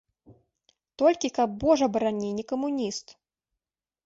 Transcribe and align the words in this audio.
Толькі 1.01 1.31
каб, 1.37 1.49
божа 1.65 1.89
барані, 1.99 2.29
не 2.39 2.45
камуніст! 2.53 3.07